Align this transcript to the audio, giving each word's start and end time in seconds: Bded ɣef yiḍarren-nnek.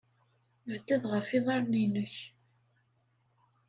Bded 0.71 1.03
ɣef 1.11 1.27
yiḍarren-nnek. 1.31 2.15